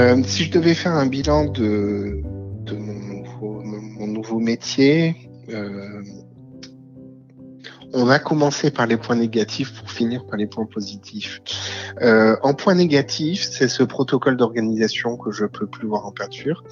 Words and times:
Euh, 0.00 0.22
si 0.24 0.44
je 0.44 0.50
devais 0.50 0.72
faire 0.72 0.92
un 0.92 1.04
bilan 1.04 1.44
de, 1.44 2.22
mon, 2.72 4.06
nouveau, 4.06 4.38
métier, 4.38 5.14
euh, 5.50 6.02
on 7.92 8.04
va 8.04 8.18
commencer 8.18 8.70
par 8.70 8.86
les 8.86 8.96
points 8.96 9.16
négatifs 9.16 9.74
pour 9.74 9.90
finir 9.90 10.24
par 10.24 10.38
les 10.38 10.46
points 10.46 10.64
positifs. 10.64 11.42
Euh, 12.00 12.34
en 12.42 12.54
point 12.54 12.74
négatif, 12.74 13.42
c'est 13.42 13.68
ce 13.68 13.82
protocole 13.82 14.38
d'organisation 14.38 15.18
que 15.18 15.32
je 15.32 15.44
peux 15.44 15.66
plus 15.66 15.86
voir 15.86 16.06
en 16.06 16.12
peinture, 16.12 16.64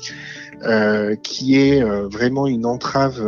qui 1.23 1.57
est 1.57 1.83
vraiment 1.83 2.47
une 2.47 2.65
entrave 2.65 3.23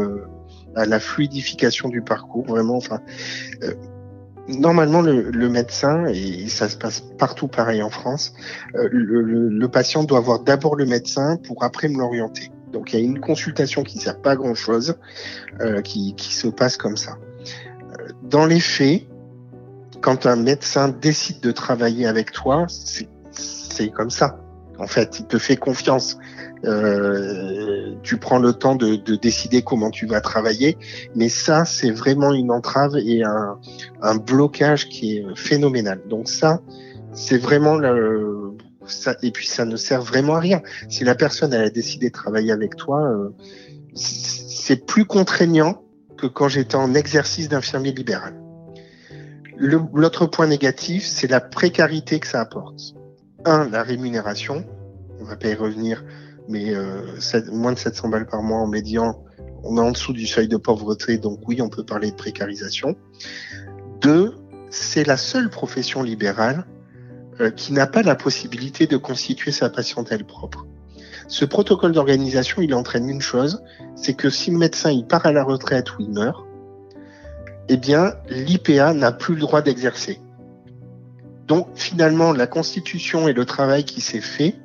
à 0.76 0.86
la 0.86 0.98
fluidification 0.98 1.90
du 1.90 2.00
parcours. 2.00 2.46
Vraiment, 2.46 2.76
enfin, 2.76 3.00
normalement 4.58 5.02
le, 5.02 5.48
médecin 5.48 6.06
et 6.06 6.48
ça 6.48 6.68
se 6.68 6.76
passe 6.76 7.00
partout 7.00 7.48
pareil 7.48 7.82
en 7.82 7.90
France, 7.90 8.34
le, 8.74 8.88
le, 9.22 9.68
patient 9.68 10.04
doit 10.04 10.20
voir 10.20 10.40
d'abord 10.40 10.76
le 10.76 10.86
médecin 10.86 11.36
pour 11.36 11.64
après 11.64 11.88
me 11.88 11.98
l'orienter. 11.98 12.50
Donc 12.72 12.92
il 12.92 13.00
y 13.00 13.02
a 13.02 13.04
une 13.04 13.20
consultation 13.20 13.82
qui 13.82 13.98
sert 13.98 14.20
pas 14.20 14.32
à 14.32 14.36
grand 14.36 14.54
chose, 14.54 14.96
qui, 15.84 16.14
qui 16.14 16.34
se 16.34 16.48
passe 16.48 16.76
comme 16.76 16.96
ça 16.96 17.16
dans 18.22 18.46
les 18.46 18.60
faits, 18.60 19.02
quand 20.00 20.26
un 20.26 20.36
médecin 20.36 20.88
décide 20.88 21.40
de 21.40 21.52
travailler 21.52 22.06
avec 22.06 22.32
toi, 22.32 22.66
c'est 22.68 23.90
comme 23.90 24.10
ça. 24.10 24.40
En 24.78 24.86
fait, 24.86 25.20
il 25.20 25.26
te 25.26 25.38
fait 25.38 25.56
confiance. 25.56 26.16
Euh, 26.64 27.94
tu 28.02 28.18
prends 28.18 28.38
le 28.38 28.52
temps 28.52 28.74
de, 28.74 28.96
de, 28.96 29.16
décider 29.16 29.62
comment 29.62 29.90
tu 29.90 30.06
vas 30.06 30.20
travailler, 30.20 30.76
mais 31.14 31.30
ça, 31.30 31.64
c'est 31.64 31.90
vraiment 31.90 32.34
une 32.34 32.50
entrave 32.50 32.96
et 32.98 33.24
un, 33.24 33.58
un, 34.02 34.16
blocage 34.16 34.88
qui 34.88 35.16
est 35.16 35.24
phénoménal. 35.36 36.02
Donc 36.08 36.28
ça, 36.28 36.60
c'est 37.14 37.38
vraiment 37.38 37.76
le, 37.76 38.52
ça, 38.86 39.16
et 39.22 39.30
puis 39.30 39.46
ça 39.46 39.64
ne 39.64 39.76
sert 39.76 40.02
vraiment 40.02 40.36
à 40.36 40.40
rien. 40.40 40.60
Si 40.88 41.04
la 41.04 41.14
personne 41.14 41.52
elle 41.52 41.64
a 41.64 41.70
décidé 41.70 42.08
de 42.08 42.14
travailler 42.14 42.52
avec 42.52 42.76
toi, 42.76 43.00
euh, 43.02 43.30
c'est 43.94 44.84
plus 44.86 45.04
contraignant 45.04 45.82
que 46.16 46.26
quand 46.26 46.48
j'étais 46.48 46.76
en 46.76 46.94
exercice 46.94 47.48
d'infirmier 47.48 47.92
libéral. 47.92 48.34
L'autre 49.56 50.26
point 50.26 50.46
négatif, 50.46 51.04
c'est 51.04 51.26
la 51.26 51.40
précarité 51.40 52.18
que 52.18 52.26
ça 52.26 52.40
apporte. 52.40 52.94
Un, 53.44 53.68
la 53.68 53.82
rémunération. 53.82 54.64
On 55.20 55.24
va 55.24 55.36
pas 55.36 55.48
y 55.48 55.54
revenir, 55.54 56.02
mais 56.50 56.74
euh, 56.74 57.02
moins 57.52 57.72
de 57.72 57.78
700 57.78 58.08
balles 58.08 58.26
par 58.26 58.42
mois 58.42 58.58
en 58.58 58.66
médian, 58.66 59.22
on 59.62 59.76
est 59.76 59.80
en 59.80 59.92
dessous 59.92 60.12
du 60.12 60.26
seuil 60.26 60.48
de 60.48 60.56
pauvreté, 60.56 61.16
donc 61.16 61.38
oui, 61.46 61.62
on 61.62 61.68
peut 61.68 61.84
parler 61.84 62.10
de 62.10 62.16
précarisation. 62.16 62.96
Deux, 64.00 64.34
c'est 64.68 65.06
la 65.06 65.16
seule 65.16 65.48
profession 65.48 66.02
libérale 66.02 66.66
euh, 67.40 67.50
qui 67.50 67.72
n'a 67.72 67.86
pas 67.86 68.02
la 68.02 68.16
possibilité 68.16 68.86
de 68.86 68.96
constituer 68.96 69.52
sa 69.52 69.70
patientèle 69.70 70.24
propre. 70.24 70.66
Ce 71.28 71.44
protocole 71.44 71.92
d'organisation, 71.92 72.60
il 72.60 72.74
entraîne 72.74 73.08
une 73.08 73.20
chose, 73.20 73.62
c'est 73.94 74.14
que 74.14 74.30
si 74.30 74.50
le 74.50 74.58
médecin 74.58 74.90
il 74.90 75.06
part 75.06 75.26
à 75.26 75.32
la 75.32 75.44
retraite 75.44 75.96
ou 75.96 76.02
il 76.02 76.10
meurt, 76.10 76.44
eh 77.68 77.76
bien, 77.76 78.14
l'IPA 78.28 78.94
n'a 78.94 79.12
plus 79.12 79.34
le 79.34 79.40
droit 79.40 79.62
d'exercer. 79.62 80.20
Donc, 81.46 81.68
finalement, 81.74 82.32
la 82.32 82.48
constitution 82.48 83.28
et 83.28 83.32
le 83.32 83.44
travail 83.44 83.84
qui 83.84 84.00
s'est 84.00 84.20
fait, 84.20 84.56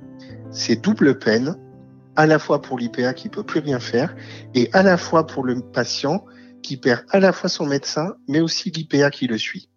c'est 0.49 0.81
double 0.81 1.19
peine, 1.19 1.55
à 2.15 2.25
la 2.25 2.39
fois 2.39 2.61
pour 2.61 2.77
l'IPA 2.77 3.13
qui 3.13 3.29
peut 3.29 3.43
plus 3.43 3.59
rien 3.59 3.79
faire, 3.79 4.15
et 4.53 4.69
à 4.73 4.83
la 4.83 4.97
fois 4.97 5.25
pour 5.27 5.43
le 5.43 5.61
patient 5.61 6.25
qui 6.63 6.77
perd 6.77 7.05
à 7.09 7.19
la 7.19 7.31
fois 7.31 7.49
son 7.49 7.65
médecin, 7.65 8.15
mais 8.27 8.41
aussi 8.41 8.71
l'IPA 8.71 9.11
qui 9.11 9.27
le 9.27 9.37
suit. 9.37 9.69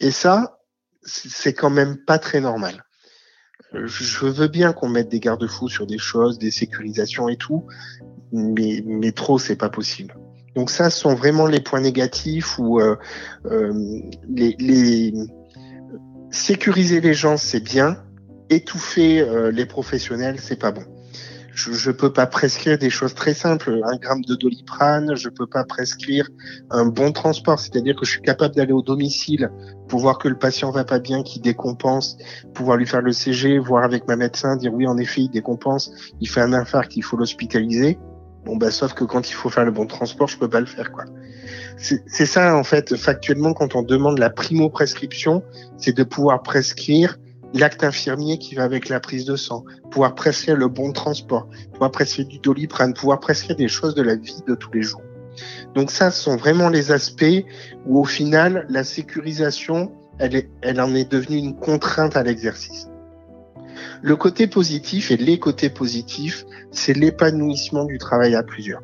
Et 0.00 0.10
ça, 0.10 0.58
c'est 1.02 1.54
quand 1.54 1.70
même 1.70 1.96
pas 2.04 2.18
très 2.18 2.40
normal 2.40 2.84
je 3.72 4.26
veux 4.26 4.48
bien 4.48 4.72
qu'on 4.72 4.88
mette 4.88 5.08
des 5.08 5.20
garde-fous 5.20 5.68
sur 5.68 5.86
des 5.86 5.98
choses, 5.98 6.38
des 6.38 6.50
sécurisations 6.50 7.28
et 7.28 7.36
tout, 7.36 7.66
mais, 8.32 8.82
mais 8.86 9.12
trop, 9.12 9.38
c'est 9.38 9.56
pas 9.56 9.68
possible. 9.68 10.16
Donc 10.54 10.70
ça, 10.70 10.90
ce 10.90 11.00
sont 11.00 11.14
vraiment 11.14 11.46
les 11.46 11.60
points 11.60 11.80
négatifs 11.80 12.58
où 12.58 12.80
euh, 12.80 12.96
euh, 13.46 13.72
les, 14.28 14.56
les, 14.58 15.12
sécuriser 16.30 17.00
les 17.00 17.14
gens, 17.14 17.36
c'est 17.36 17.60
bien, 17.60 18.02
étouffer 18.50 19.20
euh, 19.20 19.50
les 19.50 19.66
professionnels, 19.66 20.40
c'est 20.40 20.58
pas 20.58 20.72
bon 20.72 20.84
je 21.58 21.90
ne 21.90 21.94
peux 21.94 22.12
pas 22.12 22.26
prescrire 22.26 22.78
des 22.78 22.90
choses 22.90 23.14
très 23.14 23.34
simples. 23.34 23.80
Un 23.84 23.96
gramme 23.96 24.22
de 24.22 24.36
doliprane, 24.36 25.16
je 25.16 25.28
peux 25.28 25.46
pas 25.46 25.64
prescrire 25.64 26.28
un 26.70 26.86
bon 26.86 27.10
transport, 27.10 27.58
c'est-à-dire 27.58 27.96
que 27.96 28.04
je 28.04 28.12
suis 28.12 28.22
capable 28.22 28.54
d'aller 28.54 28.72
au 28.72 28.82
domicile 28.82 29.50
pour 29.88 29.98
voir 29.98 30.18
que 30.18 30.28
le 30.28 30.38
patient 30.38 30.70
va 30.70 30.84
pas 30.84 31.00
bien, 31.00 31.24
qu'il 31.24 31.42
décompense, 31.42 32.16
pouvoir 32.54 32.76
lui 32.76 32.86
faire 32.86 33.02
le 33.02 33.12
CG, 33.12 33.58
voir 33.58 33.82
avec 33.82 34.06
ma 34.06 34.14
médecin, 34.14 34.56
dire 34.56 34.72
oui, 34.72 34.86
en 34.86 34.98
effet, 34.98 35.22
il 35.22 35.30
décompense, 35.30 35.90
il 36.20 36.28
fait 36.28 36.40
un 36.40 36.52
infarct, 36.52 36.96
il 36.96 37.02
faut 37.02 37.16
l'hospitaliser. 37.16 37.98
Bon, 38.44 38.56
bah, 38.56 38.70
sauf 38.70 38.94
que 38.94 39.04
quand 39.04 39.28
il 39.28 39.34
faut 39.34 39.50
faire 39.50 39.64
le 39.64 39.72
bon 39.72 39.86
transport, 39.86 40.28
je 40.28 40.38
peux 40.38 40.48
pas 40.48 40.60
le 40.60 40.66
faire, 40.66 40.92
quoi. 40.92 41.04
C'est 41.76 42.26
ça, 42.26 42.56
en 42.56 42.64
fait, 42.64 42.96
factuellement, 42.96 43.52
quand 43.52 43.74
on 43.74 43.82
demande 43.82 44.18
la 44.18 44.30
primo-prescription, 44.30 45.42
c'est 45.76 45.96
de 45.96 46.02
pouvoir 46.02 46.42
prescrire 46.42 47.18
l'acte 47.54 47.84
infirmier 47.84 48.38
qui 48.38 48.54
va 48.54 48.64
avec 48.64 48.88
la 48.88 49.00
prise 49.00 49.24
de 49.24 49.36
sang, 49.36 49.64
pouvoir 49.90 50.14
prescrire 50.14 50.56
le 50.56 50.68
bon 50.68 50.92
transport, 50.92 51.48
pouvoir 51.72 51.90
prescrire 51.90 52.26
du 52.26 52.38
doliprane, 52.38 52.94
pouvoir 52.94 53.20
prescrire 53.20 53.56
des 53.56 53.68
choses 53.68 53.94
de 53.94 54.02
la 54.02 54.16
vie 54.16 54.42
de 54.46 54.54
tous 54.54 54.72
les 54.72 54.82
jours. 54.82 55.02
Donc 55.74 55.90
ça, 55.90 56.10
ce 56.10 56.22
sont 56.22 56.36
vraiment 56.36 56.68
les 56.68 56.92
aspects 56.92 57.44
où 57.86 58.00
au 58.00 58.04
final, 58.04 58.66
la 58.68 58.84
sécurisation, 58.84 59.92
elle, 60.18 60.34
est, 60.34 60.50
elle 60.62 60.80
en 60.80 60.94
est 60.94 61.10
devenue 61.10 61.38
une 61.38 61.56
contrainte 61.56 62.16
à 62.16 62.22
l'exercice. 62.22 62.88
Le 64.02 64.16
côté 64.16 64.46
positif 64.46 65.10
et 65.10 65.16
les 65.16 65.38
côtés 65.38 65.70
positifs, 65.70 66.44
c'est 66.70 66.94
l'épanouissement 66.94 67.84
du 67.84 67.98
travail 67.98 68.34
à 68.34 68.42
plusieurs. 68.42 68.82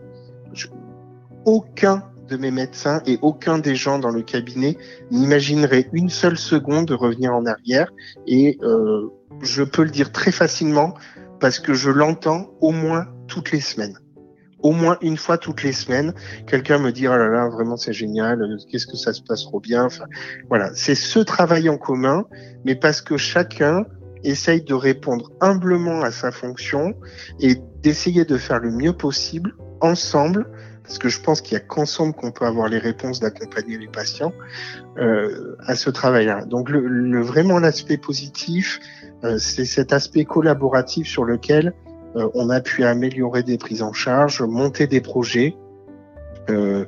aucun 1.44 2.02
de 2.28 2.36
mes 2.36 2.50
médecins 2.50 3.02
et 3.06 3.18
aucun 3.22 3.58
des 3.58 3.74
gens 3.74 3.98
dans 3.98 4.10
le 4.10 4.22
cabinet 4.22 4.76
n'imaginerait 5.10 5.88
une 5.92 6.08
seule 6.08 6.38
seconde 6.38 6.86
de 6.86 6.94
revenir 6.94 7.34
en 7.34 7.46
arrière. 7.46 7.92
Et 8.26 8.58
euh, 8.62 9.08
je 9.42 9.62
peux 9.62 9.84
le 9.84 9.90
dire 9.90 10.12
très 10.12 10.32
facilement 10.32 10.94
parce 11.40 11.58
que 11.58 11.74
je 11.74 11.90
l'entends 11.90 12.50
au 12.60 12.72
moins 12.72 13.06
toutes 13.28 13.52
les 13.52 13.60
semaines. 13.60 13.98
Au 14.60 14.72
moins 14.72 14.96
une 15.02 15.18
fois 15.18 15.36
toutes 15.36 15.62
les 15.62 15.72
semaines, 15.72 16.14
quelqu'un 16.46 16.78
me 16.78 16.90
dit 16.90 17.06
oh 17.06 17.16
là 17.16 17.28
là 17.28 17.48
vraiment 17.50 17.76
c'est 17.76 17.92
génial, 17.92 18.40
qu'est-ce 18.70 18.86
que 18.86 18.96
ça 18.96 19.12
se 19.12 19.20
passe 19.20 19.42
trop 19.42 19.60
bien? 19.60 19.84
Enfin, 19.84 20.06
voilà, 20.48 20.70
c'est 20.74 20.94
ce 20.94 21.18
travail 21.18 21.68
en 21.68 21.76
commun, 21.76 22.24
mais 22.64 22.74
parce 22.74 23.02
que 23.02 23.18
chacun 23.18 23.84
essaye 24.22 24.62
de 24.62 24.72
répondre 24.72 25.30
humblement 25.42 26.00
à 26.00 26.10
sa 26.10 26.32
fonction 26.32 26.94
et 27.40 27.56
d'essayer 27.82 28.24
de 28.24 28.38
faire 28.38 28.58
le 28.58 28.70
mieux 28.70 28.94
possible 28.94 29.54
ensemble 29.82 30.46
parce 30.84 30.98
que 30.98 31.08
je 31.08 31.20
pense 31.20 31.40
qu'il 31.40 31.54
y 31.54 31.56
a 31.56 31.60
qu'ensemble 31.60 32.14
qu'on 32.14 32.30
peut 32.30 32.44
avoir 32.44 32.68
les 32.68 32.78
réponses 32.78 33.18
d'accompagner 33.18 33.78
les 33.78 33.88
patients 33.88 34.32
euh, 34.98 35.56
à 35.66 35.74
ce 35.74 35.88
travail-là. 35.90 36.44
Donc 36.44 36.68
le, 36.68 37.22
vraiment 37.22 37.58
l'aspect 37.58 37.96
positif, 37.96 38.80
euh, 39.24 39.38
c'est 39.38 39.64
cet 39.64 39.92
aspect 39.92 40.26
collaboratif 40.26 41.08
sur 41.08 41.24
lequel 41.24 41.72
euh, 42.16 42.28
on 42.34 42.50
a 42.50 42.60
pu 42.60 42.84
améliorer 42.84 43.42
des 43.42 43.56
prises 43.56 43.82
en 43.82 43.94
charge, 43.94 44.42
monter 44.42 44.86
des 44.86 45.00
projets, 45.00 45.56
euh, 46.50 46.84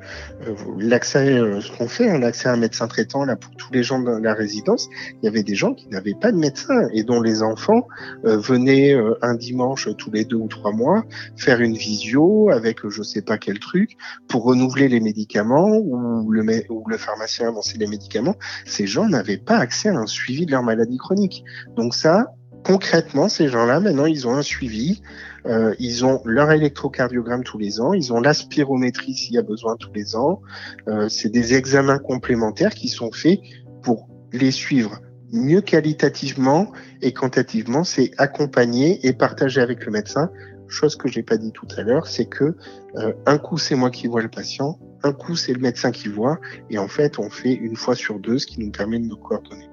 euh, 0.46 0.54
l'accès, 0.78 1.38
euh, 1.38 1.60
ce 1.60 1.70
qu'on 1.72 1.88
fait, 1.88 2.10
hein, 2.10 2.18
l'accès 2.18 2.48
à 2.48 2.52
un 2.52 2.56
médecin 2.56 2.88
traitant 2.88 3.24
là 3.24 3.36
pour 3.36 3.54
tous 3.56 3.72
les 3.72 3.82
gens 3.82 4.00
de 4.00 4.10
la 4.10 4.34
résidence, 4.34 4.88
il 5.22 5.24
y 5.24 5.28
avait 5.28 5.42
des 5.42 5.54
gens 5.54 5.74
qui 5.74 5.88
n'avaient 5.88 6.16
pas 6.20 6.32
de 6.32 6.36
médecin 6.36 6.88
et 6.92 7.02
dont 7.02 7.20
les 7.20 7.42
enfants 7.42 7.86
venaient 8.24 8.96
un 9.22 9.34
dimanche 9.34 9.88
tous 9.96 10.10
les 10.10 10.24
deux 10.24 10.36
ou 10.36 10.48
trois 10.48 10.72
mois 10.72 11.04
faire 11.36 11.60
une 11.60 11.76
visio 11.76 12.50
avec 12.50 12.86
je 12.88 13.02
sais 13.02 13.22
pas 13.22 13.38
quel 13.38 13.58
truc 13.58 13.96
pour 14.28 14.44
renouveler 14.44 14.88
les 14.88 15.00
médicaments 15.00 15.76
ou 15.76 16.30
le, 16.30 16.42
ou 16.70 16.84
le 16.88 16.98
pharmacien 16.98 17.48
avancer 17.48 17.78
les 17.78 17.86
médicaments. 17.86 18.36
Ces 18.64 18.86
gens 18.86 19.08
n'avaient 19.08 19.36
pas 19.38 19.56
accès 19.56 19.88
à 19.88 19.96
un 19.96 20.06
suivi 20.06 20.46
de 20.46 20.50
leur 20.50 20.62
maladie 20.62 20.98
chronique. 20.98 21.44
Donc 21.76 21.94
ça, 21.94 22.26
concrètement, 22.66 23.28
ces 23.28 23.48
gens-là, 23.48 23.80
maintenant, 23.80 24.06
ils 24.06 24.26
ont 24.26 24.34
un 24.34 24.42
suivi. 24.42 25.02
Euh, 25.46 25.74
ils 25.78 26.04
ont 26.04 26.20
leur 26.24 26.50
électrocardiogramme 26.50 27.44
tous 27.44 27.58
les 27.58 27.80
ans. 27.80 27.92
Ils 27.92 28.12
ont 28.12 28.20
l'aspirométrie 28.20 29.14
s'il 29.14 29.34
y 29.34 29.38
a 29.38 29.42
besoin 29.42 29.76
tous 29.76 29.92
les 29.92 30.16
ans. 30.16 30.40
Euh, 30.88 31.08
c'est 31.08 31.28
des 31.28 31.54
examens 31.54 31.98
complémentaires 31.98 32.74
qui 32.74 32.88
sont 32.88 33.12
faits 33.12 33.40
pour 33.82 34.08
les 34.32 34.50
suivre 34.50 35.00
mieux 35.32 35.60
qualitativement 35.60 36.72
et 37.02 37.12
quantitativement. 37.12 37.84
C'est 37.84 38.10
accompagner 38.18 39.06
et 39.06 39.12
partager 39.12 39.60
avec 39.60 39.84
le 39.84 39.92
médecin. 39.92 40.30
Chose 40.68 40.96
que 40.96 41.08
j'ai 41.08 41.22
pas 41.22 41.36
dit 41.36 41.52
tout 41.52 41.68
à 41.76 41.82
l'heure, 41.82 42.08
c'est 42.08 42.26
que 42.26 42.56
euh, 42.96 43.12
un 43.26 43.38
coup 43.38 43.56
c'est 43.56 43.76
moi 43.76 43.90
qui 43.90 44.08
vois 44.08 44.20
le 44.20 44.28
patient, 44.28 44.80
un 45.04 45.12
coup 45.12 45.36
c'est 45.36 45.52
le 45.52 45.60
médecin 45.60 45.92
qui 45.92 46.08
voit, 46.08 46.40
et 46.70 46.78
en 46.78 46.88
fait 46.88 47.20
on 47.20 47.30
fait 47.30 47.52
une 47.52 47.76
fois 47.76 47.94
sur 47.94 48.18
deux, 48.18 48.38
ce 48.38 48.46
qui 48.46 48.58
nous 48.58 48.72
permet 48.72 48.98
de 48.98 49.06
nous 49.06 49.16
coordonner. 49.16 49.68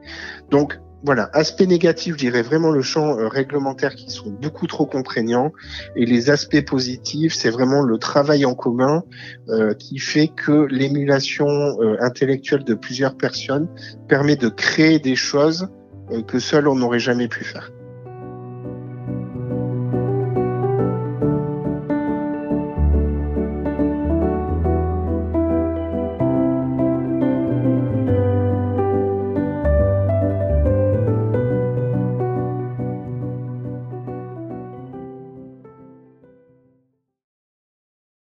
Donc 0.51 0.79
voilà, 1.03 1.29
aspect 1.33 1.65
négatif, 1.65 2.13
je 2.13 2.19
dirais 2.19 2.41
vraiment 2.41 2.71
le 2.71 2.81
champ 2.81 3.17
euh, 3.17 3.27
réglementaire 3.27 3.93
qui 3.95 4.09
sont 4.09 4.29
beaucoup 4.29 4.67
trop 4.67 4.85
contraignants. 4.85 5.51
Et 5.97 6.05
les 6.05 6.29
aspects 6.29 6.65
positifs, 6.65 7.33
c'est 7.33 7.49
vraiment 7.49 7.81
le 7.81 7.97
travail 7.97 8.45
en 8.45 8.55
commun 8.55 9.03
euh, 9.49 9.73
qui 9.73 9.99
fait 9.99 10.29
que 10.29 10.65
l'émulation 10.69 11.47
euh, 11.47 11.97
intellectuelle 11.99 12.63
de 12.63 12.73
plusieurs 12.73 13.17
personnes 13.17 13.67
permet 14.07 14.37
de 14.37 14.47
créer 14.47 14.99
des 14.99 15.15
choses 15.15 15.67
que 16.27 16.39
seul 16.39 16.67
on 16.67 16.75
n'aurait 16.75 16.99
jamais 16.99 17.27
pu 17.27 17.43
faire. 17.43 17.71